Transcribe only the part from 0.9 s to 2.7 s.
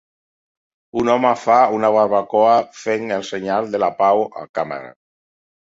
Un home fa una barbacoa